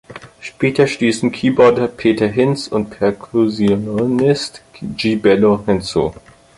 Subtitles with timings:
[0.39, 6.15] Später stießen Keyboarder Peter Hinds und Percussionist Gee Bello hinzu.